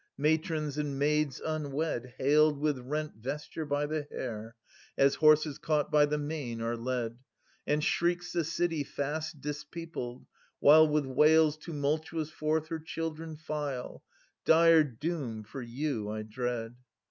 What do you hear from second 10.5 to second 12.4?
while 330 With wails tumultuous